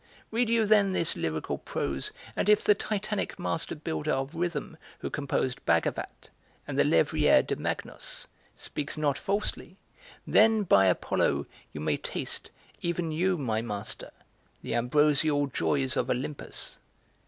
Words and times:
Read 0.31 0.49
you 0.49 0.65
then 0.65 0.93
this 0.93 1.15
lyrical 1.15 1.59
prose, 1.59 2.11
and, 2.35 2.49
if 2.49 2.63
the 2.63 2.73
Titanic 2.73 3.37
master 3.37 3.75
builder 3.75 4.11
of 4.13 4.33
rhythm 4.33 4.75
who 4.97 5.11
composed 5.11 5.63
Bhagavat 5.67 6.31
and 6.67 6.79
the 6.79 6.83
Lévrier 6.83 7.45
de 7.45 7.55
Magnus 7.55 8.25
speaks 8.57 8.97
not 8.97 9.19
falsely, 9.19 9.77
then, 10.25 10.63
by 10.63 10.87
Apollo, 10.87 11.45
you 11.71 11.81
may 11.81 11.97
taste, 11.97 12.49
even 12.81 13.11
you, 13.11 13.37
my 13.37 13.61
master, 13.61 14.09
the 14.63 14.73
ambrosial 14.73 15.45
joys 15.45 15.95
of 15.95 16.09
Olympus." 16.09 16.79